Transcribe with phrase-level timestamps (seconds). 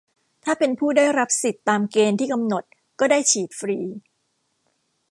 [0.43, 2.63] ถ้าเป็นผู้ได้รับสิทธิ์ตามเกณฑ์ที่กำหนด
[2.99, 3.79] ก็ได้ฉีดฟรี